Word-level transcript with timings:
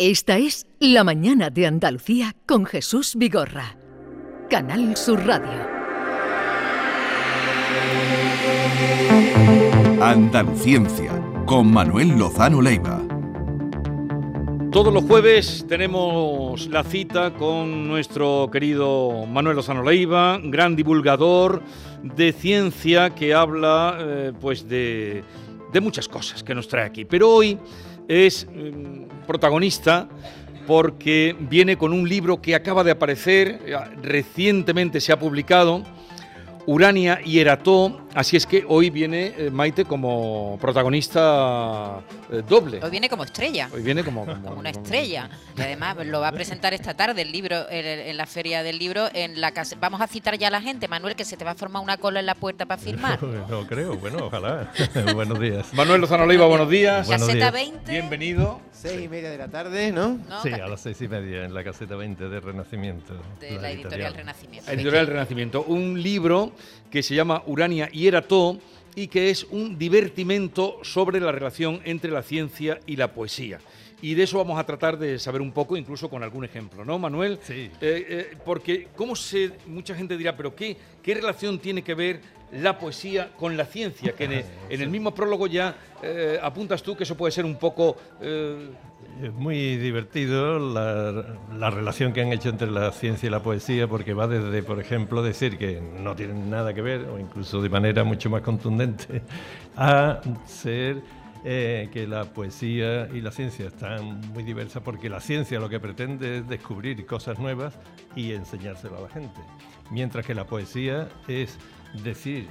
Esta 0.00 0.38
es 0.38 0.64
La 0.78 1.02
Mañana 1.02 1.50
de 1.50 1.66
Andalucía 1.66 2.36
con 2.46 2.66
Jesús 2.66 3.16
Vigorra. 3.16 3.76
Canal 4.48 4.96
Sur 4.96 5.26
Radio. 5.26 5.66
Andaluciencia 10.00 11.20
con 11.46 11.72
Manuel 11.72 12.16
Lozano 12.16 12.62
Leiva. 12.62 13.02
Todos 14.70 14.94
los 14.94 15.02
jueves 15.02 15.66
tenemos 15.68 16.68
la 16.68 16.84
cita 16.84 17.34
con 17.34 17.88
nuestro 17.88 18.50
querido 18.52 19.26
Manuel 19.26 19.56
Lozano 19.56 19.82
Leiva, 19.82 20.38
gran 20.40 20.76
divulgador 20.76 21.60
de 22.04 22.32
ciencia 22.32 23.10
que 23.16 23.34
habla 23.34 23.98
eh, 23.98 24.32
pues 24.40 24.68
de, 24.68 25.24
de 25.72 25.80
muchas 25.80 26.06
cosas 26.06 26.44
que 26.44 26.54
nos 26.54 26.68
trae 26.68 26.84
aquí. 26.84 27.04
Pero 27.04 27.30
hoy 27.30 27.58
es 28.08 28.46
mm, 28.46 29.26
protagonista 29.26 30.08
porque 30.66 31.36
viene 31.38 31.78
con 31.78 31.92
un 31.92 32.08
libro 32.08 32.42
que 32.42 32.54
acaba 32.54 32.82
de 32.84 32.90
aparecer, 32.90 33.60
eh, 33.64 33.76
recientemente 34.02 35.00
se 35.00 35.12
ha 35.12 35.18
publicado, 35.18 35.84
Urania 36.66 37.20
y 37.24 37.38
Erató, 37.38 38.07
así 38.14 38.36
es 38.36 38.46
que 38.46 38.64
hoy 38.66 38.90
viene 38.90 39.34
eh, 39.36 39.50
Maite 39.50 39.84
como 39.84 40.58
protagonista 40.60 42.00
eh, 42.30 42.42
doble. 42.48 42.80
Hoy 42.82 42.90
viene 42.90 43.08
como 43.08 43.24
estrella. 43.24 43.68
Hoy 43.72 43.82
viene 43.82 44.04
como, 44.04 44.22
una 44.56 44.70
estrella. 44.70 45.30
Y 45.56 45.60
además 45.60 45.96
lo 46.06 46.20
va 46.20 46.28
a 46.28 46.32
presentar 46.32 46.74
esta 46.74 46.94
tarde 46.94 47.22
el 47.22 47.32
libro 47.32 47.66
en, 47.70 48.16
la 48.16 48.26
feria 48.26 48.62
del 48.62 48.78
libro 48.78 49.08
en 49.12 49.40
la 49.40 49.52
casa. 49.52 49.76
Vamos 49.80 50.00
a 50.00 50.06
citar 50.06 50.36
ya 50.38 50.48
a 50.48 50.50
la 50.50 50.60
gente, 50.60 50.88
Manuel, 50.88 51.16
que 51.16 51.24
se 51.24 51.36
te 51.36 51.44
va 51.44 51.52
a 51.52 51.54
formar 51.54 51.82
una 51.82 51.96
cola 51.96 52.20
en 52.20 52.26
la 52.26 52.34
puerta 52.34 52.66
para 52.66 52.80
firmar. 52.80 53.18
No, 53.48 53.66
creo, 53.66 53.96
bueno, 53.96 54.26
ojalá. 54.26 54.72
buenos 55.14 55.38
días. 55.40 55.72
Manuel 55.72 56.00
Lozano 56.00 56.26
Leiva, 56.26 56.46
buenos 56.46 56.68
días. 56.68 57.08
Caseta 57.08 57.50
20. 57.50 57.90
Bienvenido. 57.90 58.60
Seis 58.72 59.04
y 59.04 59.08
media 59.08 59.30
de 59.30 59.38
la 59.38 59.48
tarde, 59.48 59.90
¿no? 59.90 60.18
sí, 60.42 60.52
a 60.52 60.68
las 60.68 60.80
seis 60.80 61.00
y 61.02 61.08
media 61.08 61.44
en 61.44 61.54
la 61.54 61.64
caseta 61.64 61.96
20 61.96 62.28
de 62.28 62.40
Renacimiento. 62.40 63.14
De 63.40 63.58
la, 63.58 63.70
editorial, 63.70 64.14
Renacimiento. 64.14 64.70
Editorial 64.70 65.06
Renacimiento. 65.06 65.62
Un 65.64 66.00
libro 66.00 66.52
que 66.90 67.02
se 67.02 67.14
llama 67.14 67.42
Urania 67.46 67.88
y 67.92 67.97
Erató 68.06 68.58
y 68.94 69.08
que 69.08 69.30
es 69.30 69.44
un 69.44 69.78
divertimento 69.78 70.78
sobre 70.82 71.20
la 71.20 71.32
relación 71.32 71.80
entre 71.84 72.10
la 72.10 72.22
ciencia 72.22 72.80
y 72.86 72.96
la 72.96 73.12
poesía. 73.12 73.60
Y 74.00 74.14
de 74.14 74.22
eso 74.22 74.38
vamos 74.38 74.58
a 74.58 74.64
tratar 74.64 74.98
de 74.98 75.18
saber 75.18 75.40
un 75.40 75.50
poco, 75.50 75.76
incluso 75.76 76.08
con 76.08 76.22
algún 76.22 76.44
ejemplo, 76.44 76.84
¿no, 76.84 76.98
Manuel? 76.98 77.38
Sí. 77.42 77.70
Eh, 77.80 78.06
eh, 78.08 78.36
porque, 78.44 78.88
¿cómo 78.94 79.16
se.? 79.16 79.52
Mucha 79.66 79.94
gente 79.94 80.16
dirá, 80.16 80.36
¿pero 80.36 80.54
qué, 80.54 80.76
qué 81.02 81.14
relación 81.14 81.58
tiene 81.58 81.82
que 81.82 81.94
ver 81.94 82.20
la 82.52 82.78
poesía 82.78 83.32
con 83.36 83.56
la 83.56 83.66
ciencia, 83.66 84.12
que 84.12 84.24
en 84.24 84.80
el, 84.82 84.88
mismo 84.90 85.14
prólogo 85.14 85.46
ya 85.46 85.76
eh, 86.02 86.38
apuntas 86.40 86.82
tú 86.82 86.96
que 86.96 87.04
eso 87.04 87.16
puede 87.16 87.32
ser 87.32 87.44
un 87.44 87.56
poco... 87.56 87.96
Es 89.22 89.32
muy 89.32 89.76
divertido 89.76 90.60
la, 90.60 91.70
relación 91.70 92.12
que 92.12 92.20
han 92.20 92.32
hecho 92.32 92.50
entre 92.50 92.70
la 92.70 92.92
ciencia 92.92 93.26
y 93.26 93.30
la 93.30 93.42
poesía, 93.42 93.88
porque 93.88 94.14
va 94.14 94.28
desde, 94.28 94.62
por 94.62 94.78
ejemplo, 94.78 95.24
decir 95.24 95.58
que 95.58 95.80
no 95.80 96.14
tienen 96.14 96.48
nada 96.48 96.72
que 96.72 96.82
ver, 96.82 97.00
o 97.06 97.18
incluso 97.18 97.60
de 97.60 97.68
manera 97.68 98.04
mucho 98.04 98.30
más 98.30 98.42
contundente, 98.42 99.22
a 99.76 100.20
ser 100.46 101.02
eh, 101.44 101.88
que 101.92 102.06
la 102.06 102.26
poesía 102.26 103.08
y 103.12 103.20
la 103.20 103.32
ciencia 103.32 103.66
están 103.66 104.20
muy 104.32 104.44
diversas, 104.44 104.84
porque 104.84 105.08
la 105.08 105.18
ciencia 105.18 105.58
lo 105.58 105.68
que 105.68 105.80
pretende 105.80 106.38
es 106.38 106.48
descubrir 106.48 107.04
cosas 107.04 107.40
nuevas 107.40 107.76
y 108.14 108.32
enseñárselo 108.32 108.98
a 108.98 109.00
la 109.00 109.08
gente, 109.08 109.40
mientras 109.90 110.24
que 110.24 110.34
la 110.34 110.46
poesía 110.46 111.08
es 111.26 111.58
decir 112.04 112.46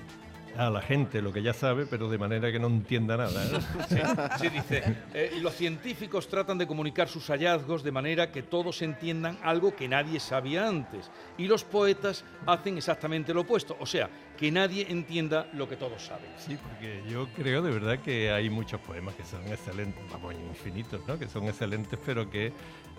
a 0.57 0.69
la 0.69 0.81
gente 0.81 1.21
lo 1.21 1.31
que 1.31 1.41
ya 1.41 1.53
sabe, 1.53 1.85
pero 1.85 2.09
de 2.09 2.17
manera 2.17 2.51
que 2.51 2.59
no 2.59 2.67
entienda 2.67 3.17
nada. 3.17 3.27
Sí, 4.39 4.49
dice, 4.49 4.83
eh, 5.13 5.37
los 5.41 5.53
científicos 5.55 6.27
tratan 6.27 6.57
de 6.57 6.67
comunicar 6.67 7.07
sus 7.07 7.27
hallazgos 7.27 7.83
de 7.83 7.91
manera 7.91 8.31
que 8.31 8.43
todos 8.43 8.81
entiendan 8.81 9.37
algo 9.43 9.75
que 9.75 9.87
nadie 9.87 10.19
sabía 10.19 10.67
antes. 10.67 11.09
Y 11.37 11.47
los 11.47 11.63
poetas 11.63 12.23
hacen 12.45 12.77
exactamente 12.77 13.33
lo 13.33 13.41
opuesto, 13.41 13.77
o 13.79 13.85
sea, 13.85 14.09
que 14.37 14.51
nadie 14.51 14.85
entienda 14.89 15.47
lo 15.53 15.67
que 15.67 15.75
todos 15.75 16.01
saben. 16.01 16.29
Sí, 16.37 16.57
porque 16.57 17.03
yo 17.09 17.27
creo 17.35 17.61
de 17.61 17.71
verdad 17.71 17.99
que 17.99 18.31
hay 18.31 18.49
muchos 18.49 18.79
poemas 18.81 19.15
que 19.15 19.25
son 19.25 19.45
excelentes, 19.47 20.03
vamos, 20.11 20.33
infinitos, 20.35 21.01
¿no? 21.07 21.17
Que 21.17 21.27
son 21.27 21.45
excelentes, 21.45 21.99
pero 22.05 22.29
que 22.29 22.53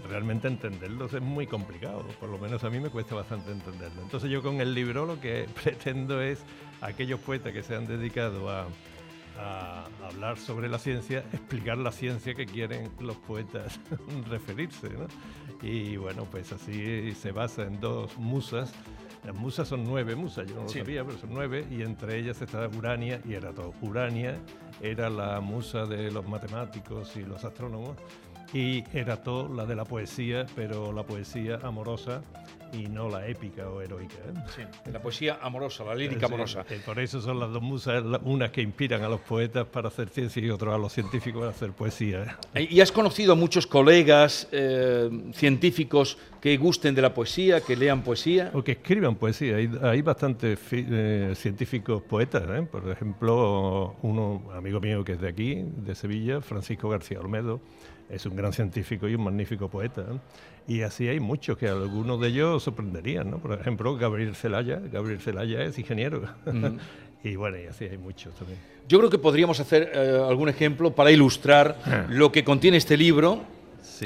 realmente 0.09 0.49
entenderlos 0.49 1.13
es 1.15 1.23
muy 1.23 1.47
complicado, 1.47 2.05
por 2.21 2.29
lo 2.29 2.39
menos 2.39 2.63
a 2.65 2.71
mí 2.71 2.81
me 2.81 2.91
cuesta 2.91 3.15
bastante 3.15 3.51
entenderlo. 3.51 4.03
Entonces 4.03 4.31
yo 4.31 4.43
con 4.43 4.61
el 4.61 4.75
libro 4.75 5.07
lo 5.07 5.21
que 5.21 5.47
pretendo 5.63 6.21
es 6.21 6.45
aquellos 6.81 7.21
poetas 7.21 7.48
que 7.53 7.63
se 7.63 7.75
han 7.75 7.87
dedicado 7.87 8.51
a, 8.51 8.67
hablar 10.05 10.37
sobre 10.37 10.69
la 10.69 10.81
ciencia, 10.81 11.21
explicar 11.33 11.79
la 11.79 11.93
ciencia 11.93 12.35
que 12.35 12.45
quieren 12.45 12.91
los 12.99 13.17
poetas 13.19 13.79
referirse. 14.29 14.89
¿no? 14.89 15.07
Y 15.63 15.97
bueno, 15.97 16.25
pues 16.25 16.53
así 16.53 17.15
se 17.15 17.31
basa 17.31 17.63
en 17.63 17.81
dos 17.81 18.17
musas. 18.19 18.73
Las 19.25 19.37
musas 19.37 19.69
son 19.69 19.85
nueve 19.85 20.17
musas, 20.17 20.49
yo 20.49 20.57
no 20.57 20.63
lo 20.63 20.69
sabía, 20.69 21.05
pero 21.05 21.19
son 21.19 21.31
nueve, 21.33 21.67
y 21.71 21.83
entre 21.83 22.19
ellas 22.19 22.41
está 22.41 22.69
Urania 22.69 23.21
y 23.25 23.35
Erato. 23.35 23.75
Urania 23.83 24.37
era 24.81 25.09
la 25.11 25.41
musa 25.41 25.87
de 25.87 26.11
los 26.11 26.27
matemáticos 26.27 27.17
y 27.17 27.23
los 27.23 27.45
astrónomos, 27.45 27.97
y 28.53 28.85
Erato 28.97 29.49
la 29.49 29.67
de 29.67 29.77
la 29.77 29.85
poesía, 29.85 30.47
pero 30.57 30.93
la 30.93 31.05
poesía 31.05 31.59
amorosa 31.63 32.23
y 32.73 32.87
no 32.89 33.09
la 33.09 33.27
épica 33.27 33.69
o 33.69 33.81
heroica. 33.81 34.15
¿eh? 34.15 34.35
Sí, 34.55 34.91
la 34.91 35.01
poesía 35.01 35.39
amorosa, 35.41 35.85
la 35.85 35.95
lírica 35.95 36.27
amorosa. 36.27 36.65
Eh, 36.69 36.81
por 36.85 36.99
eso 36.99 37.21
son 37.21 37.41
las 37.41 37.51
dos 37.51 37.63
musas, 37.63 38.03
unas 38.23 38.51
que 38.51 38.63
inspiran 38.63 39.03
a 39.03 39.09
los 39.09 39.21
poetas 39.21 39.67
para 39.67 39.89
hacer 39.89 40.09
ciencia 40.09 40.43
y 40.43 40.51
otras 40.51 40.75
a 40.75 40.79
los 40.79 40.93
científicos 40.93 41.41
para 41.41 41.51
hacer 41.51 41.73
poesía. 41.73 42.39
¿eh? 42.55 42.69
¿Y 42.71 42.81
has 42.81 42.93
conocido 42.93 43.33
a 43.33 43.37
muchos 43.37 43.67
colegas 43.67 44.49
científicos 45.33 46.19
que 46.41 46.57
gusten 46.57 46.95
de 46.95 47.03
la 47.03 47.13
poesía, 47.13 47.61
que 47.61 47.77
lean 47.77 48.03
poesía? 48.03 48.51
O 48.55 48.63
que 48.63 48.73
escriban 48.73 49.17
poesía. 49.17 49.57
Hay, 49.57 49.71
hay 49.83 50.03
bastantes 50.03 50.59
científicos 51.39 52.03
poetas. 52.03 52.45
Por 52.71 52.91
ejemplo, 52.91 53.97
uno 54.03 54.28
amigo 54.55 54.81
mío 54.81 55.05
que 55.05 55.13
es 55.13 55.21
de 55.21 55.29
aquí, 55.29 55.65
de 55.77 55.95
Sevilla, 55.95 56.41
Francisco 56.41 56.89
García 56.89 57.21
Olmedo, 57.21 57.61
es 58.11 58.25
un 58.27 58.37
gran 58.37 58.53
científico 58.53 59.09
y 59.09 59.15
un 59.15 59.25
magnífico 59.25 59.69
poeta. 59.69 60.05
Y 60.67 60.83
así 60.83 61.09
hay 61.09 61.21
muchos 61.21 61.57
que 61.57 61.69
algunos 61.69 62.21
de 62.21 62.29
ellos 62.29 62.63
sorprenderían, 62.63 63.31
¿no? 63.31 63.39
Por 63.39 63.59
ejemplo, 63.59 63.97
Gabriel 63.97 64.35
Celaya. 64.35 64.81
Gabriel 64.93 65.21
Celaya 65.21 65.63
es 65.63 65.79
ingeniero. 65.79 66.23
y 67.25 67.37
bueno, 67.37 67.59
y 67.59 67.67
así 67.67 67.85
hay 67.85 67.99
muchos 67.99 68.35
también. 68.35 68.59
Yo 68.89 68.99
creo 68.99 69.11
que 69.11 69.19
podríamos 69.19 69.61
hacer 69.61 69.91
eh, 69.95 70.23
algún 70.27 70.49
ejemplo 70.49 70.95
para 70.95 71.11
ilustrar 71.11 71.79
ah. 71.85 72.07
lo 72.09 72.33
que 72.33 72.45
contiene 72.45 72.77
este 72.77 72.97
libro, 72.97 73.43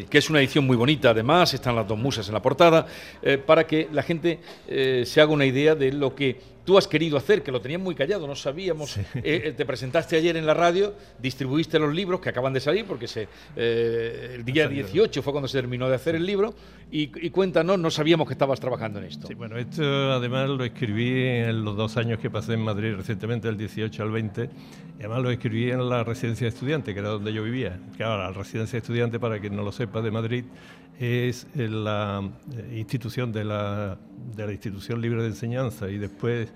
que 0.09 0.19
es 0.19 0.31
una 0.31 0.41
edición 0.41 0.67
muy 0.67 0.77
bonita 0.77 1.11
además, 1.11 1.55
están 1.55 1.77
las 1.77 1.87
dos 1.87 1.99
musas 1.99 2.27
en 2.29 2.35
la 2.35 2.43
portada, 2.43 2.87
eh, 3.23 3.39
para 3.39 3.67
que 3.67 3.89
la 3.93 4.03
gente 4.03 4.41
eh, 4.67 5.05
se 5.07 5.21
haga 5.21 5.33
una 5.33 5.47
idea 5.47 5.75
de 5.75 5.93
lo 5.93 6.15
que 6.15 6.41
tú 6.65 6.79
has 6.79 6.87
querido 6.87 7.17
hacer, 7.17 7.43
que 7.43 7.51
lo 7.51 7.61
tenías 7.61 7.81
muy 7.81 7.95
callado, 7.95 8.27
no 8.27 8.35
sabíamos. 8.35 8.99
Eh, 9.25 9.43
eh, 9.47 9.53
te 9.53 9.65
presentaste 9.65 10.17
ayer 10.17 10.37
en 10.37 10.47
la 10.47 10.55
radio, 10.55 10.95
distribuiste 11.21 11.79
los 11.79 11.95
libros 11.95 12.21
que 12.21 12.29
acaban 12.29 12.53
de 12.53 12.61
salir, 12.61 12.85
porque 12.85 13.07
se, 13.07 13.29
eh, 13.57 14.33
el 14.35 14.45
día 14.45 14.67
18 14.67 15.23
fue 15.23 15.33
cuando 15.33 15.49
se 15.49 15.59
terminó 15.59 15.89
de 15.89 15.95
hacer 15.95 16.15
el 16.17 16.27
libro, 16.27 16.55
y, 16.91 17.07
cuéntanos, 17.31 17.79
no 17.79 17.91
sabíamos 17.91 18.27
que 18.27 18.35
estabas 18.35 18.61
trabajando 18.61 18.99
en 18.99 19.07
esto. 19.07 19.27
Sí, 19.27 19.35
bueno, 19.35 19.57
esto 19.57 20.13
además 20.13 20.51
lo 20.51 20.65
escribí 20.65 21.11
en 21.25 21.65
los 21.65 21.77
dos 21.77 21.97
años 21.97 22.19
que 22.19 22.29
pasé 22.29 22.55
en 22.55 22.61
Madrid 22.61 22.95
recientemente, 22.95 23.49
del 23.49 23.57
18 23.57 24.03
al 24.03 24.11
20, 24.11 24.45
y 24.45 24.49
además 25.01 25.23
lo 25.23 25.31
escribí 25.31 25.71
en 25.71 25.89
la 25.89 26.05
residencia 26.05 26.45
de 26.45 26.49
estudiantes, 26.51 26.93
que 26.93 27.01
era 27.01 27.09
donde 27.11 27.33
yo 27.33 27.43
vivía. 27.43 27.79
Claro, 27.97 28.19
la 28.19 28.33
residencia 28.33 28.73
de 28.73 28.79
estudiantes, 28.79 29.21
para 29.21 29.41
quien 29.41 29.57
no 29.57 29.63
lo 29.63 29.73
sepa, 29.73 30.03
de 30.03 30.11
Madrid, 30.11 30.45
es 31.01 31.47
la 31.55 32.23
institución 32.73 33.33
de 33.33 33.45
la, 33.45 33.99
de 34.37 34.47
la 34.47 34.53
institución 34.53 35.01
libre 35.01 35.23
de 35.23 35.29
enseñanza 35.29 35.89
y 35.89 35.99
después 35.99 36.52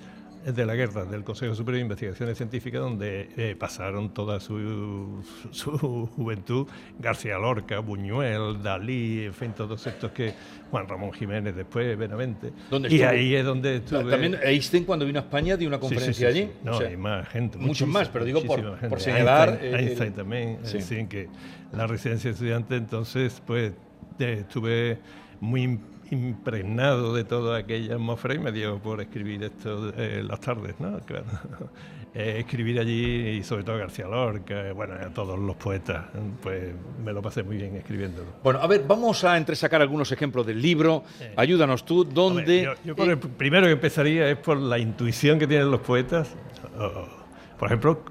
de 0.52 0.64
la 0.64 0.74
guerra 0.74 1.04
del 1.04 1.24
Consejo 1.24 1.54
Superior 1.54 1.78
de 1.78 1.82
Investigaciones 1.82 2.36
Científicas, 2.36 2.80
donde 2.80 3.30
eh, 3.36 3.56
pasaron 3.58 4.14
toda 4.14 4.38
su, 4.38 5.24
su, 5.50 6.06
juventud 6.14 6.68
García 6.98 7.36
Lorca, 7.36 7.80
Buñuel, 7.80 8.62
Dalí, 8.62 9.24
en 9.24 9.34
fin, 9.34 9.52
todos 9.52 9.84
estos 9.86 10.12
que 10.12 10.34
Juan 10.70 10.86
Ramón 10.88 11.12
Jiménez 11.12 11.56
después, 11.56 11.98
Benavente. 11.98 12.52
y 12.88 13.02
ahí 13.02 13.34
es 13.34 13.44
donde 13.44 13.76
estuve. 13.76 14.10
También 14.10 14.38
Einstein 14.42 14.84
cuando 14.84 15.04
vino 15.04 15.18
a 15.18 15.22
España 15.22 15.56
dio 15.56 15.66
una 15.66 15.80
conferencia 15.80 16.28
allí. 16.28 16.48
No, 16.62 16.78
hay 16.78 16.96
más 16.96 17.28
gente. 17.28 17.58
Muchos 17.58 17.88
más, 17.88 18.08
pero 18.08 18.24
digo 18.24 18.42
por, 18.42 18.78
por 18.88 19.00
señalar. 19.00 19.58
Einstein, 19.60 19.74
Einstein 19.74 20.12
también, 20.12 20.58
sí. 20.62 21.06
que 21.06 21.28
la 21.72 21.86
residencia 21.86 22.30
de 22.30 22.34
estudiantes, 22.34 22.78
entonces, 22.78 23.42
pues 23.44 23.72
estuve 24.18 24.98
muy 25.40 25.78
impregnado 26.10 27.14
de 27.14 27.24
toda 27.24 27.58
aquella 27.58 27.94
atmósfera 27.94 28.34
y 28.34 28.38
me 28.38 28.52
dio 28.52 28.78
por 28.78 29.00
escribir 29.00 29.44
esto 29.44 29.92
eh, 29.96 30.22
las 30.26 30.40
tardes, 30.40 30.78
¿no? 30.78 30.98
Claro. 31.00 31.26
Eh, 32.18 32.38
escribir 32.38 32.80
allí 32.80 33.28
y 33.28 33.42
sobre 33.42 33.62
todo 33.62 33.76
García 33.76 34.06
Lorca, 34.06 34.72
bueno, 34.72 34.94
a 34.94 35.10
todos 35.10 35.38
los 35.38 35.54
poetas, 35.56 36.06
pues 36.42 36.72
me 37.04 37.12
lo 37.12 37.20
pasé 37.20 37.42
muy 37.42 37.58
bien 37.58 37.76
escribiéndolo. 37.76 38.28
Bueno, 38.42 38.58
a 38.60 38.66
ver, 38.66 38.84
vamos 38.88 39.22
a 39.24 39.36
entresacar 39.36 39.82
algunos 39.82 40.10
ejemplos 40.12 40.46
del 40.46 40.62
libro. 40.62 41.04
Ayúdanos 41.36 41.84
tú, 41.84 42.04
¿dónde...? 42.06 42.74
yo, 42.86 42.96
por 42.96 43.10
el 43.10 43.18
primero 43.18 43.66
que 43.66 43.72
empezaría 43.72 44.30
es 44.30 44.38
por 44.38 44.56
la 44.56 44.78
intuición 44.78 45.38
que 45.38 45.46
tienen 45.46 45.70
los 45.70 45.80
poetas, 45.80 46.34
por 47.58 47.68
ejemplo, 47.68 48.02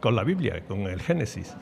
con 0.00 0.16
la 0.16 0.24
Biblia, 0.24 0.64
con 0.66 0.80
el 0.86 1.02
Génesis. 1.02 1.54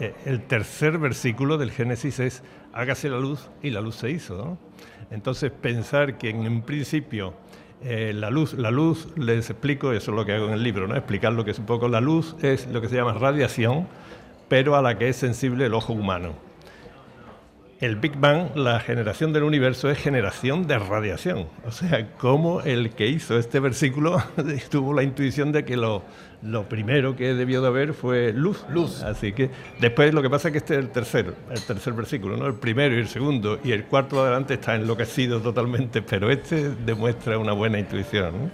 Eh, 0.00 0.14
el 0.24 0.42
tercer 0.42 0.98
versículo 0.98 1.58
del 1.58 1.70
Génesis 1.70 2.20
es 2.20 2.42
hágase 2.72 3.08
la 3.08 3.18
luz 3.18 3.48
y 3.62 3.70
la 3.70 3.80
luz 3.80 3.96
se 3.96 4.10
hizo. 4.10 4.58
Entonces 5.10 5.50
pensar 5.50 6.18
que 6.18 6.30
en, 6.30 6.62
principio 6.62 7.34
eh, 7.82 8.12
la 8.14 8.30
luz, 8.30 8.54
la 8.54 8.70
luz, 8.70 9.08
les 9.16 9.50
explico, 9.50 9.92
eso 9.92 10.10
es 10.10 10.16
lo 10.16 10.24
que 10.24 10.32
hago 10.32 10.46
en 10.46 10.54
el 10.54 10.62
libro, 10.62 10.86
¿no? 10.86 10.96
explicar 10.96 11.32
lo 11.32 11.44
que 11.44 11.52
es 11.52 11.58
un 11.58 11.66
poco 11.66 11.88
la 11.88 12.00
luz, 12.00 12.36
es 12.42 12.66
lo 12.68 12.80
que 12.80 12.88
se 12.88 12.96
llama 12.96 13.12
radiación, 13.12 13.86
pero 14.48 14.76
a 14.76 14.82
la 14.82 14.98
que 14.98 15.08
es 15.08 15.16
sensible 15.16 15.66
el 15.66 15.74
ojo 15.74 15.92
humano 15.92 16.46
el 17.80 17.96
Big 17.96 18.16
Bang, 18.16 18.56
la 18.56 18.80
generación 18.80 19.32
del 19.32 19.42
universo, 19.42 19.90
es 19.90 19.98
generación 19.98 20.66
de 20.66 20.78
radiación. 20.78 21.46
O 21.66 21.70
sea, 21.70 22.10
como 22.16 22.62
el 22.62 22.90
que 22.90 23.06
hizo 23.06 23.38
este 23.38 23.60
versículo 23.60 24.22
tuvo 24.70 24.94
la 24.94 25.02
intuición 25.02 25.52
de 25.52 25.64
que 25.64 25.76
lo, 25.76 26.02
lo 26.42 26.68
primero 26.68 27.16
que 27.16 27.34
debió 27.34 27.60
de 27.60 27.68
haber 27.68 27.94
fue 27.94 28.32
luz. 28.32 28.64
Luz. 28.70 29.02
Así 29.02 29.32
que 29.32 29.50
después 29.80 30.12
lo 30.14 30.22
que 30.22 30.30
pasa 30.30 30.48
es 30.48 30.52
que 30.52 30.58
este 30.58 30.74
es 30.74 30.80
el 30.80 30.90
tercero, 30.90 31.34
el 31.50 31.62
tercer 31.62 31.92
versículo, 31.92 32.36
¿no? 32.36 32.46
El 32.46 32.54
primero 32.54 32.94
y 32.94 32.98
el 32.98 33.08
segundo, 33.08 33.58
y 33.64 33.72
el 33.72 33.84
cuarto 33.84 34.22
adelante 34.22 34.54
está 34.54 34.74
enloquecido 34.74 35.40
totalmente, 35.40 36.02
pero 36.02 36.30
este 36.30 36.70
demuestra 36.70 37.38
una 37.38 37.52
buena 37.52 37.78
intuición. 37.78 38.52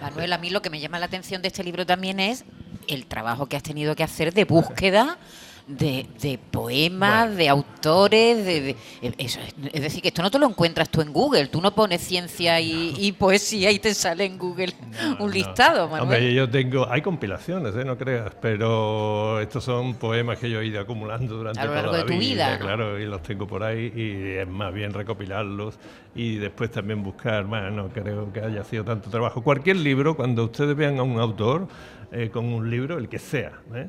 Manuel, 0.00 0.32
a 0.32 0.38
mí 0.38 0.50
lo 0.50 0.60
que 0.60 0.70
me 0.70 0.80
llama 0.80 0.98
la 0.98 1.06
atención 1.06 1.40
de 1.40 1.48
este 1.48 1.64
libro 1.64 1.86
también 1.86 2.20
es 2.20 2.44
el 2.88 3.06
trabajo 3.06 3.46
que 3.46 3.56
has 3.56 3.62
tenido 3.62 3.96
que 3.96 4.02
hacer 4.02 4.34
de 4.34 4.44
búsqueda 4.44 5.18
de, 5.66 6.06
de 6.20 6.38
poemas, 6.50 7.34
de 7.36 7.48
autores, 7.48 8.44
de, 8.44 8.76
eso, 9.16 9.40
es 9.72 9.82
decir, 9.82 10.02
que 10.02 10.08
esto 10.08 10.22
no 10.22 10.30
te 10.30 10.38
lo 10.38 10.46
encuentras 10.46 10.90
tú 10.90 11.00
en 11.00 11.12
Google, 11.12 11.46
tú 11.46 11.62
no 11.62 11.74
pones 11.74 12.02
ciencia 12.02 12.60
y, 12.60 13.12
poesía 13.18 13.70
y 13.70 13.78
te 13.78 13.94
sale 13.94 14.24
en 14.24 14.36
Google 14.38 14.74
un 15.18 15.32
listado, 15.32 15.88
Manuel. 15.88 16.02
Hombre, 16.02 16.34
yo 16.34 16.50
tengo, 16.50 16.86
hay 16.90 17.00
compilaciones, 17.00 17.74
¿eh? 17.76 17.84
no 17.84 17.96
creas, 17.96 18.34
pero 18.40 19.40
estos 19.40 19.64
son 19.64 19.94
poemas 19.94 20.38
que 20.38 20.50
yo 20.50 20.60
he 20.60 20.66
ido 20.66 20.80
acumulando 20.80 21.36
durante 21.36 21.60
a 21.60 21.64
lo 21.64 21.74
largo 21.74 21.90
toda 21.92 22.04
de 22.04 22.12
tu 22.12 22.18
vida, 22.18 22.58
claro, 22.58 22.98
y 22.98 23.06
los 23.06 23.22
tengo 23.22 23.46
por 23.46 23.62
ahí 23.62 23.92
y 23.94 24.38
es 24.38 24.48
más 24.48 24.72
bien 24.74 24.92
recopilarlos 24.92 25.78
y 26.14 26.36
después 26.36 26.70
también 26.70 27.02
buscar, 27.02 27.44
bueno, 27.44 27.70
no 27.70 27.88
creo 27.88 28.32
que 28.32 28.40
haya 28.40 28.64
sido 28.64 28.84
tanto 28.84 29.08
trabajo. 29.08 29.42
Cualquier 29.42 29.76
libro, 29.76 30.14
cuando 30.14 30.44
ustedes 30.44 30.76
vean 30.76 30.98
a 30.98 31.02
un 31.02 31.18
autor 31.18 31.68
eh, 32.12 32.28
con 32.30 32.44
un 32.44 32.70
libro, 32.70 32.98
el 32.98 33.08
que 33.08 33.18
sea, 33.18 33.52
¿eh? 33.74 33.88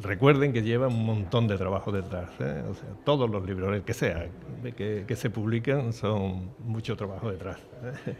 Recuerden 0.00 0.52
que 0.52 0.62
lleva 0.62 0.88
un 0.88 1.04
montón 1.04 1.48
de 1.48 1.56
trabajo 1.56 1.92
detrás. 1.92 2.30
¿eh? 2.40 2.62
O 2.70 2.74
sea, 2.74 2.88
todos 3.04 3.28
los 3.30 3.44
libros, 3.44 3.74
el 3.74 3.82
que 3.82 3.94
sea, 3.94 4.26
que, 4.76 5.16
se 5.16 5.30
publican, 5.30 5.92
son 5.92 6.50
mucho 6.64 6.96
trabajo 6.96 7.30
detrás. 7.30 7.58
¿eh? 8.06 8.14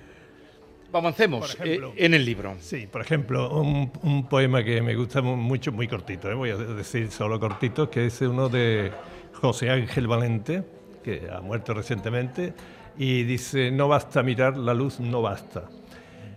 Avancemos 0.92 1.56
eh, 1.64 1.80
en 1.96 2.14
el 2.14 2.24
libro. 2.24 2.56
Sí, 2.60 2.88
por 2.90 3.00
ejemplo, 3.00 3.60
un, 3.60 4.26
poema 4.28 4.64
que 4.64 4.82
me 4.82 4.96
gusta 4.96 5.22
mucho, 5.22 5.70
muy 5.70 5.86
cortito, 5.86 6.34
voy 6.36 6.50
a 6.50 6.56
decir 6.56 7.10
solo 7.10 7.38
cortito, 7.38 7.88
que 7.88 8.06
es 8.06 8.20
uno 8.22 8.48
de 8.48 8.90
José 9.34 9.70
Ángel 9.70 10.08
Valente, 10.08 10.64
que 11.04 11.28
ha 11.32 11.40
muerto 11.40 11.74
recientemente, 11.74 12.54
y 12.98 13.22
dice, 13.22 13.70
no 13.70 13.86
basta 13.86 14.22
mirar, 14.22 14.56
la 14.56 14.74
luz 14.74 14.98
no 14.98 15.22
basta. 15.22 15.68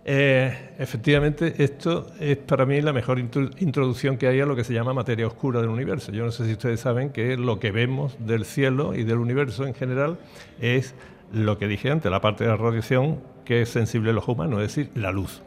Eh, 0.06 0.74
efectivamente, 0.78 1.54
esto 1.64 2.08
es 2.20 2.36
para 2.36 2.66
mí 2.66 2.80
la 2.82 2.92
mejor 2.92 3.18
introducción 3.18 4.18
que 4.18 4.26
hay 4.26 4.40
a 4.40 4.46
lo 4.46 4.54
que 4.54 4.62
se 4.62 4.74
llama 4.74 4.92
materia 4.92 5.26
oscura 5.26 5.60
del 5.60 5.70
universo. 5.70 6.12
Yo 6.12 6.24
no 6.24 6.30
sé 6.30 6.44
si 6.44 6.52
ustedes 6.52 6.80
saben 6.80 7.10
que 7.10 7.36
lo 7.38 7.58
que 7.58 7.70
vemos 7.70 8.16
del 8.18 8.44
cielo 8.44 8.94
y 8.94 9.04
del 9.04 9.18
universo 9.18 9.66
en 9.66 9.74
general 9.74 10.18
es 10.60 10.94
lo 11.32 11.58
que 11.58 11.68
dije 11.68 11.90
antes, 11.90 12.10
la 12.10 12.20
parte 12.20 12.44
de 12.44 12.50
la 12.50 12.56
radiación 12.56 13.20
que 13.46 13.62
es 13.62 13.70
sensible 13.70 14.10
a 14.10 14.12
los 14.12 14.28
humanos, 14.28 14.60
es 14.60 14.74
decir, 14.74 14.90
la 14.94 15.10
luz. 15.10 15.42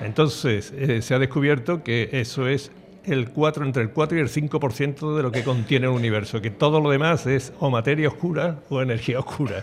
Entonces, 0.00 0.72
eh, 0.76 1.00
se 1.02 1.14
ha 1.14 1.20
descubierto 1.20 1.84
que 1.84 2.08
eso 2.12 2.48
es 2.48 2.72
el 3.06 3.30
4, 3.30 3.64
entre 3.64 3.82
el 3.82 3.90
4 3.90 4.18
y 4.18 4.20
el 4.20 4.28
5% 4.28 5.16
de 5.16 5.22
lo 5.22 5.32
que 5.32 5.44
contiene 5.44 5.86
el 5.86 5.92
universo, 5.92 6.40
que 6.40 6.50
todo 6.50 6.80
lo 6.80 6.90
demás 6.90 7.26
es 7.26 7.52
o 7.60 7.70
materia 7.70 8.08
oscura 8.08 8.60
o 8.70 8.82
energía 8.82 9.18
oscura. 9.18 9.62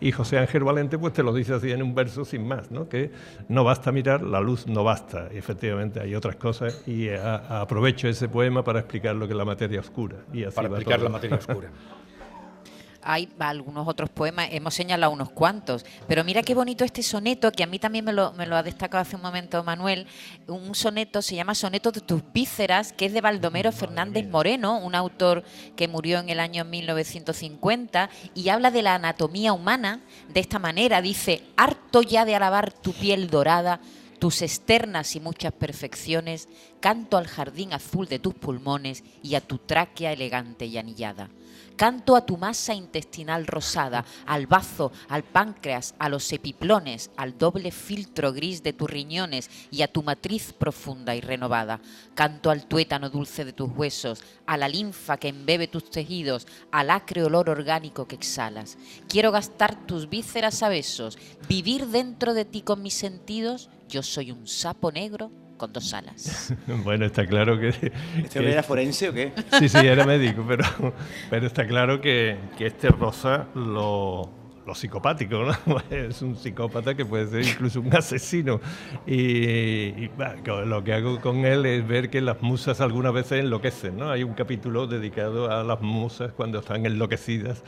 Y 0.00 0.12
José 0.12 0.38
Ángel 0.38 0.64
Valente 0.64 0.98
pues 0.98 1.12
te 1.12 1.22
lo 1.22 1.32
dice 1.32 1.54
así 1.54 1.70
en 1.70 1.82
un 1.82 1.94
verso 1.94 2.24
sin 2.24 2.46
más, 2.46 2.70
¿no? 2.70 2.88
que 2.88 3.10
no 3.48 3.64
basta 3.64 3.92
mirar, 3.92 4.22
la 4.22 4.40
luz 4.40 4.66
no 4.66 4.84
basta. 4.84 5.28
efectivamente 5.32 6.00
hay 6.00 6.14
otras 6.14 6.36
cosas 6.36 6.82
y 6.86 7.08
aprovecho 7.10 8.08
ese 8.08 8.28
poema 8.28 8.62
para 8.62 8.80
explicar 8.80 9.16
lo 9.16 9.26
que 9.26 9.32
es 9.32 9.38
la 9.38 9.44
materia 9.44 9.80
oscura. 9.80 10.16
Y 10.32 10.44
para 10.44 10.68
explicar 10.68 11.00
la 11.00 11.08
materia 11.08 11.36
oscura. 11.36 11.68
hay 13.02 13.28
algunos 13.38 13.86
otros 13.88 14.10
poemas, 14.10 14.48
hemos 14.50 14.74
señalado 14.74 15.12
unos 15.12 15.30
cuantos, 15.30 15.84
pero 16.06 16.24
mira 16.24 16.42
qué 16.42 16.54
bonito 16.54 16.84
este 16.84 17.02
soneto, 17.02 17.52
que 17.52 17.62
a 17.62 17.66
mí 17.66 17.78
también 17.78 18.04
me 18.04 18.12
lo, 18.12 18.32
me 18.32 18.46
lo 18.46 18.56
ha 18.56 18.62
destacado 18.62 19.02
hace 19.02 19.16
un 19.16 19.22
momento 19.22 19.62
Manuel, 19.64 20.06
un 20.46 20.74
soneto, 20.74 21.22
se 21.22 21.34
llama 21.34 21.54
Soneto 21.54 21.92
de 21.92 22.00
tus 22.00 22.22
vísceras, 22.32 22.92
que 22.92 23.06
es 23.06 23.12
de 23.12 23.20
Baldomero 23.20 23.72
Fernández 23.72 24.26
Moreno, 24.28 24.78
un 24.78 24.94
autor 24.94 25.44
que 25.76 25.88
murió 25.88 26.18
en 26.18 26.28
el 26.28 26.40
año 26.40 26.64
1950, 26.64 28.10
y 28.34 28.48
habla 28.48 28.70
de 28.70 28.82
la 28.82 28.94
anatomía 28.94 29.52
humana 29.52 30.00
de 30.32 30.40
esta 30.40 30.58
manera, 30.58 31.02
dice, 31.02 31.42
harto 31.56 32.02
ya 32.02 32.24
de 32.24 32.34
alabar 32.34 32.72
tu 32.72 32.92
piel 32.92 33.28
dorada, 33.28 33.80
tus 34.22 34.40
externas 34.42 35.16
y 35.16 35.20
muchas 35.20 35.52
perfecciones, 35.52 36.48
canto 36.78 37.16
al 37.16 37.26
jardín 37.26 37.72
azul 37.72 38.06
de 38.06 38.20
tus 38.20 38.34
pulmones 38.34 39.02
y 39.20 39.34
a 39.34 39.40
tu 39.40 39.58
tráquea 39.58 40.12
elegante 40.12 40.66
y 40.66 40.78
anillada. 40.78 41.28
Canto 41.82 42.14
a 42.14 42.24
tu 42.24 42.36
masa 42.36 42.74
intestinal 42.74 43.44
rosada, 43.44 44.04
al 44.26 44.46
bazo, 44.46 44.92
al 45.08 45.24
páncreas, 45.24 45.96
a 45.98 46.08
los 46.08 46.32
epiplones, 46.32 47.10
al 47.16 47.36
doble 47.36 47.72
filtro 47.72 48.32
gris 48.32 48.62
de 48.62 48.72
tus 48.72 48.88
riñones 48.88 49.50
y 49.72 49.82
a 49.82 49.88
tu 49.88 50.04
matriz 50.04 50.52
profunda 50.52 51.16
y 51.16 51.20
renovada. 51.20 51.80
Canto 52.14 52.50
al 52.50 52.66
tuétano 52.66 53.10
dulce 53.10 53.44
de 53.44 53.52
tus 53.52 53.68
huesos, 53.72 54.22
a 54.46 54.56
la 54.56 54.68
linfa 54.68 55.16
que 55.16 55.26
embebe 55.26 55.66
tus 55.66 55.90
tejidos, 55.90 56.46
al 56.70 56.88
acre 56.88 57.24
olor 57.24 57.50
orgánico 57.50 58.06
que 58.06 58.14
exhalas. 58.14 58.78
Quiero 59.08 59.32
gastar 59.32 59.84
tus 59.84 60.08
vísceras 60.08 60.62
a 60.62 60.68
besos, 60.68 61.18
vivir 61.48 61.88
dentro 61.88 62.32
de 62.32 62.44
ti 62.44 62.62
con 62.62 62.80
mis 62.80 62.94
sentidos. 62.94 63.70
Yo 63.88 64.04
soy 64.04 64.30
un 64.30 64.46
sapo 64.46 64.92
negro 64.92 65.32
con 65.62 65.72
dos 65.72 65.94
alas. 65.94 66.52
bueno, 66.82 67.04
está 67.04 67.24
claro 67.24 67.56
que... 67.56 67.68
¿Este 68.18 68.50
era 68.50 68.64
forense 68.64 69.10
o 69.10 69.12
qué? 69.12 69.32
Sí, 69.60 69.68
sí, 69.68 69.78
era 69.78 70.04
médico, 70.04 70.44
pero, 70.48 70.64
pero 71.30 71.46
está 71.46 71.68
claro 71.68 72.00
que, 72.00 72.36
que 72.58 72.66
este 72.66 72.88
rosa 72.88 73.46
lo, 73.54 74.41
lo 74.66 74.74
psicopático, 74.74 75.44
¿no? 75.44 75.82
Es 75.90 76.22
un 76.22 76.36
psicópata 76.36 76.94
que 76.94 77.04
puede 77.04 77.26
ser 77.26 77.42
incluso 77.42 77.80
un 77.80 77.94
asesino. 77.94 78.60
Y, 79.06 80.10
lo 80.66 80.84
que 80.84 80.92
hago 80.94 81.20
con 81.20 81.44
él 81.44 81.66
es 81.66 81.86
ver 81.86 82.10
que 82.10 82.20
las 82.20 82.40
musas 82.42 82.80
algunas 82.80 83.12
veces 83.12 83.40
enloquecen, 83.40 83.96
¿no? 83.96 84.10
Hay 84.10 84.22
un 84.22 84.34
capítulo 84.34 84.86
dedicado 84.86 85.50
a 85.50 85.62
las 85.64 85.80
musas 85.80 86.32
cuando 86.32 86.60
están 86.60 86.86
enloquecidas 86.86 87.62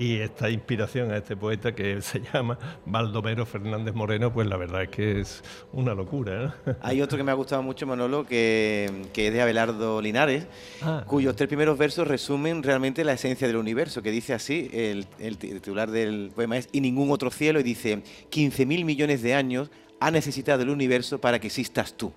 y 0.00 0.16
esta 0.16 0.48
inspiración 0.48 1.12
a 1.12 1.18
este 1.18 1.36
poeta 1.36 1.74
que 1.74 2.00
se 2.02 2.20
llama 2.32 2.58
Baldomero 2.86 3.44
Fernández 3.44 3.94
Moreno, 3.94 4.32
pues 4.32 4.48
la 4.48 4.56
verdad 4.56 4.84
es 4.84 4.88
que 4.88 5.20
es 5.20 5.42
una 5.72 5.94
locura. 5.94 6.56
Hay 6.80 7.02
otro 7.02 7.18
que 7.18 7.24
me 7.24 7.30
ha 7.30 7.34
gustado 7.34 7.62
mucho, 7.62 7.86
Manolo, 7.86 8.24
que, 8.24 8.90
que 9.12 9.28
es 9.28 9.32
de 9.32 9.42
Abelardo 9.42 10.00
Linares, 10.00 10.46
ah. 10.82 11.04
cuyos 11.06 11.36
tres 11.36 11.48
primeros 11.48 11.76
versos 11.76 12.08
resumen 12.08 12.62
realmente 12.62 13.04
la 13.04 13.12
esencia 13.12 13.46
del 13.46 13.56
universo, 13.56 14.02
que 14.02 14.10
dice 14.10 14.32
así, 14.32 14.70
el, 14.72 15.06
el 15.18 15.36
titular 15.36 15.90
del 15.90 16.32
poema 16.34 16.49
Y 16.72 16.80
ningún 16.80 17.10
otro 17.10 17.30
cielo, 17.30 17.60
y 17.60 17.62
dice, 17.62 18.02
15.000 18.30 18.84
millones 18.84 19.22
de 19.22 19.34
años 19.34 19.70
ha 20.00 20.10
necesitado 20.10 20.62
el 20.62 20.70
universo 20.70 21.20
para 21.20 21.38
que 21.38 21.46
existas 21.46 21.94
tú. 21.94 22.12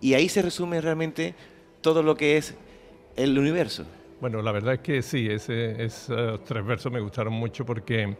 Y 0.00 0.14
ahí 0.14 0.28
se 0.28 0.42
resume 0.42 0.80
realmente 0.80 1.34
todo 1.80 2.02
lo 2.02 2.16
que 2.16 2.36
es 2.36 2.54
el 3.16 3.38
universo. 3.38 3.84
Bueno, 4.20 4.42
la 4.42 4.52
verdad 4.52 4.74
es 4.74 4.80
que 4.80 5.02
sí, 5.02 5.28
ese, 5.28 5.84
esos 5.84 6.44
tres 6.44 6.64
versos 6.64 6.90
me 6.90 7.00
gustaron 7.00 7.34
mucho 7.34 7.64
porque 7.64 8.16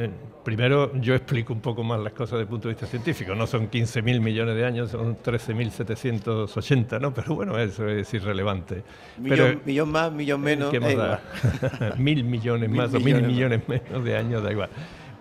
eh, 0.00 0.10
primero 0.44 0.94
yo 1.00 1.16
explico 1.16 1.52
un 1.52 1.60
poco 1.60 1.82
más 1.82 1.98
las 1.98 2.12
cosas 2.12 2.32
desde 2.32 2.42
el 2.42 2.48
punto 2.48 2.68
de 2.68 2.74
vista 2.74 2.86
científico. 2.86 3.34
No 3.34 3.48
son 3.48 3.68
15.000 3.68 4.20
millones 4.20 4.54
de 4.54 4.64
años, 4.64 4.92
son 4.92 5.16
13.780, 5.16 7.00
¿no? 7.00 7.12
Pero 7.12 7.34
bueno, 7.34 7.58
eso 7.58 7.88
es 7.88 8.14
irrelevante. 8.14 8.84
Millón, 9.18 9.60
millón 9.64 9.90
más, 9.90 10.12
millón 10.12 10.40
menos. 10.40 10.70
¿qué 10.70 10.78
mil 11.98 12.22
millones 12.22 12.70
más 12.70 12.94
o 12.94 13.00
mil 13.00 13.20
millones 13.22 13.68
menos 13.68 14.04
de 14.04 14.16
años, 14.16 14.40
da 14.40 14.52
igual. 14.52 14.70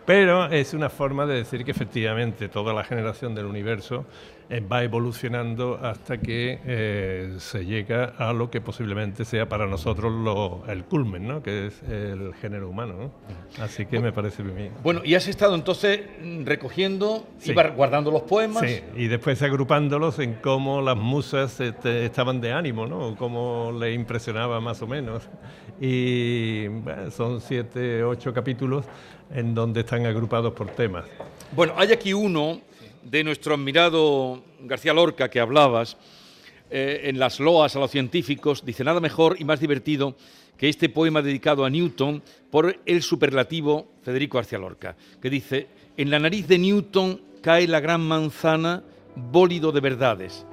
Pero 0.05 0.46
es 0.46 0.75
una 0.75 0.89
forma 0.89 1.25
de 1.25 1.38
decir 1.38 1.65
que 1.65 1.72
efectivamente 1.72 2.48
toda 2.48 2.72
la 2.72 2.84
generación 2.84 3.34
del 3.34 3.46
universo 3.46 4.05
eh, 4.05 4.37
va 4.71 4.83
evolucionando 4.83 5.77
hasta 5.81 6.19
que 6.19 6.59
eh, 6.65 7.35
se 7.39 7.65
llega 7.65 8.13
a 8.17 8.31
lo 8.31 8.49
que 8.49 8.61
posiblemente 8.61 9.25
sea 9.25 9.49
para 9.49 9.67
nosotros 9.67 10.13
lo, 10.13 10.63
el 10.67 10.85
culmen, 10.85 11.27
¿no? 11.27 11.43
que 11.43 11.67
es 11.67 11.83
el 11.83 12.33
género 12.35 12.69
humano. 12.69 12.93
¿no? 12.93 13.63
Así 13.63 13.85
que 13.85 13.99
me 13.99 14.13
parece 14.13 14.43
bien. 14.43 14.71
Bueno, 14.83 15.01
y 15.03 15.15
has 15.15 15.27
estado 15.27 15.55
entonces 15.55 16.01
recogiendo, 16.45 17.27
y 17.43 17.53
guardando 17.53 18.09
los 18.09 18.21
poemas. 18.23 18.63
Sí, 18.63 18.81
y 18.95 19.07
después 19.07 19.41
agrupándolos 19.41 20.19
en 20.19 20.35
cómo 20.35 20.81
las 20.81 20.97
musas 20.97 21.59
este, 21.59 22.05
estaban 22.05 22.39
de 22.39 22.53
ánimo, 22.53 22.87
¿no? 22.87 23.15
cómo 23.17 23.73
le 23.77 23.93
impresionaba 23.93 24.61
más 24.61 24.81
o 24.81 24.87
menos. 24.87 25.23
Y 25.79 26.65
son 27.11 27.41
siete, 27.41 28.03
ocho 28.03 28.33
capítulos 28.33 28.85
en 29.29 29.53
donde 29.53 29.81
están 29.81 30.05
agrupados 30.05 30.53
por 30.53 30.67
temas. 30.69 31.05
Bueno, 31.53 31.73
hay 31.77 31.91
aquí 31.91 32.13
uno 32.13 32.61
de 33.09 33.23
nuestro 33.23 33.53
admirado 33.53 34.43
García 34.61 34.93
Lorca 34.93 35.29
que 35.29 35.39
hablabas, 35.39 35.97
eh, 36.69 37.01
en 37.05 37.17
las 37.17 37.39
loas 37.39 37.75
a 37.75 37.79
los 37.79 37.91
científicos, 37.91 38.65
dice 38.65 38.83
nada 38.83 38.99
mejor 38.99 39.37
y 39.39 39.45
más 39.45 39.61
divertido 39.61 40.17
que 40.57 40.67
este 40.67 40.89
poema 40.89 41.21
dedicado 41.21 41.63
a 41.63 41.69
Newton 41.69 42.21
por 42.51 42.77
el 42.85 43.01
superlativo 43.01 43.87
Federico 44.03 44.37
García 44.37 44.59
Lorca, 44.59 44.97
que 45.21 45.29
dice, 45.29 45.67
en 45.95 46.09
la 46.09 46.19
nariz 46.19 46.47
de 46.47 46.57
Newton 46.57 47.21
cae 47.41 47.67
la 47.67 47.79
gran 47.79 48.01
manzana, 48.01 48.83
bólido 49.15 49.71
de 49.71 49.79
verdades, 49.79 50.45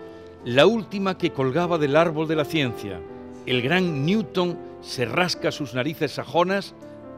la 0.44 0.66
última 0.66 1.18
que 1.18 1.30
colgaba 1.30 1.78
del 1.78 1.96
árbol 1.96 2.28
de 2.28 2.36
la 2.36 2.44
ciencia. 2.44 3.00
El 3.46 3.62
gran 3.62 4.06
Newton 4.06 4.56
se 4.80 5.06
rasca 5.06 5.50
sus 5.50 5.74
narices 5.74 6.12
sajonas, 6.12 6.74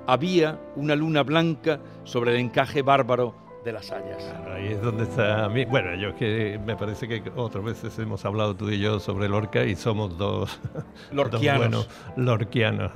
había 0.07 0.59
una 0.77 0.95
luna 0.97 1.23
blanca 1.23 1.81
sobre 2.05 2.33
el 2.33 2.41
encaje 2.41 2.81
bárbaro 2.81 3.46
de 3.67 3.73
las 3.73 3.91
hayas. 3.91 4.23
ahí 4.55 4.69
es 4.69 4.81
donde 4.81 5.03
está. 5.03 5.49
mí. 5.49 5.65
Bueno, 5.65 5.93
yo 5.97 6.15
que 6.15 6.59
me 6.65 6.77
parece 6.77 7.09
que 7.09 7.21
otras 7.35 7.65
veces 7.65 7.99
hemos 7.99 8.25
hablado 8.25 8.55
tú 8.55 8.71
y 8.71 8.79
yo 8.79 9.01
sobre 9.01 9.29
Lorca 9.29 9.65
y 9.65 9.75
somos 9.75 10.17
dos, 10.17 10.61
lorquianos. 11.13 11.59
buenos 11.59 11.89
lorquianos. 12.17 12.93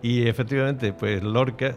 Y 0.00 0.28
efectivamente, 0.28 0.92
pues 0.92 1.24
Lorca, 1.24 1.74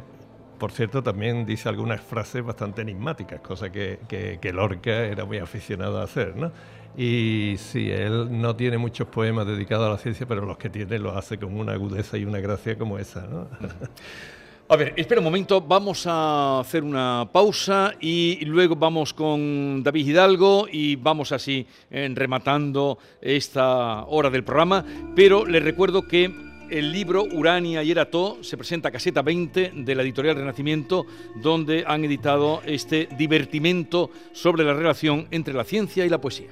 por 0.60 0.72
cierto, 0.72 1.02
también 1.02 1.44
dice 1.48 1.70
algunas 1.70 2.02
frases 2.02 2.46
bastante 2.46 2.84
enigmáticas, 2.84 3.42
cosa 3.42 3.72
que, 3.72 4.00
que, 4.08 4.54
Lorca 4.54 4.92
era 4.92 5.26
muy 5.26 5.40
aficionado 5.40 6.00
a 6.00 6.04
hacer, 6.04 6.36
¿no? 6.36 6.52
Y 6.96 7.56
sí, 7.58 7.90
él 7.90 8.28
no 8.30 8.56
tiene 8.56 8.78
muchos 8.78 9.08
poemas 9.08 9.48
dedicados 9.48 9.88
a 9.88 9.90
la 9.90 9.98
ciencia, 9.98 10.28
pero 10.28 10.46
los 10.46 10.58
que 10.58 10.70
tiene 10.70 11.00
los 11.00 11.18
hace 11.18 11.40
con 11.40 11.58
una 11.60 11.74
agudeza 11.74 12.16
y 12.16 12.26
una 12.26 12.40
gracia 12.40 12.78
como 12.78 13.00
esa, 13.00 13.26
¿no? 13.26 13.48
A 14.68 14.78
ver, 14.78 14.96
espera 14.98 15.22
un 15.22 15.26
momento, 15.26 15.62
vamos 15.62 16.08
a 16.08 16.60
hacer 16.60 16.84
una 16.84 17.30
pausa 17.32 17.94
y 18.02 18.44
luego 18.46 18.76
vamos 18.76 19.14
con 19.14 19.84
David 19.84 20.08
Hidalgo 20.08 20.68
y 20.72 20.96
vamos 20.96 21.32
así 21.32 21.68
rematando 21.92 22.98
esta 23.22 24.06
hora 24.06 24.32
del 24.32 24.44
programa, 24.44 24.84
pero 25.16 25.46
les 25.46 25.64
recuerdo 25.64 26.08
que 26.08 26.34
el 26.72 26.92
libro 26.92 27.26
Urania 27.32 27.84
y 27.84 27.92
Erató 27.92 28.40
se 28.42 28.58
presenta 28.58 28.90
a 28.90 28.92
caseta 28.92 29.22
20 29.22 29.72
de 29.76 29.96
la 29.96 30.02
editorial 30.02 30.36
Renacimiento, 30.36 31.06
donde 31.36 31.84
han 31.86 32.04
editado 32.04 32.64
este 32.66 33.08
divertimento 33.20 34.10
sobre 34.34 34.64
la 34.64 34.74
relación 34.74 35.28
entre 35.30 35.54
la 35.54 35.64
ciencia 35.64 36.08
y 36.08 36.10
la 36.10 36.20
poesía. 36.20 36.50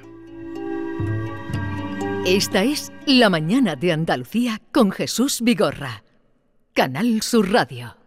Esta 2.28 2.64
es 2.64 2.92
La 3.08 3.32
Mañana 3.32 3.76
de 3.76 3.92
Andalucía 3.92 4.62
con 4.72 4.92
Jesús 4.92 5.42
Vigorra, 5.42 6.04
Canal 6.74 7.24
Sur 7.24 7.52
Radio. 7.52 8.03